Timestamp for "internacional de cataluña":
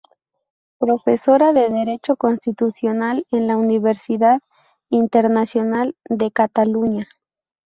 4.89-7.07